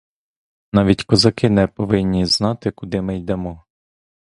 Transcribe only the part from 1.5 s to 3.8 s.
повинні знати, куди ми йдемо.